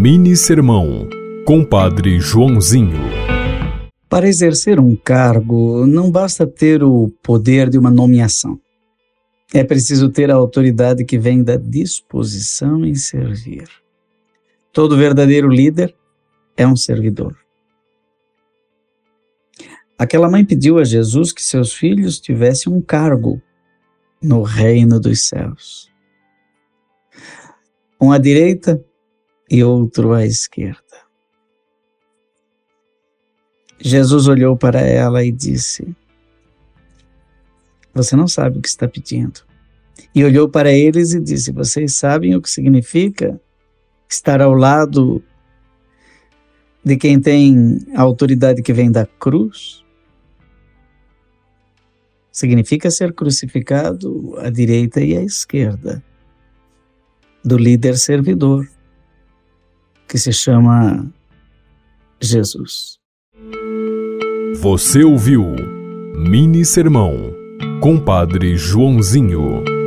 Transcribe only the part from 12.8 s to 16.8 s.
em servir. Todo verdadeiro líder é um